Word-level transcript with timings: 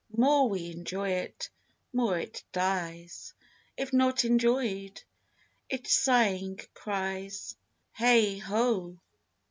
More 0.17 0.49
we 0.49 0.71
enjoy 0.71 1.11
it, 1.11 1.51
more 1.93 2.17
it 2.17 2.43
dies, 2.51 3.35
If 3.77 3.93
not 3.93 4.25
enjoyed, 4.25 5.03
it 5.69 5.85
sighing 5.85 6.59
cries, 6.73 7.55
Heigh 7.91 8.37
ho! 8.37 8.97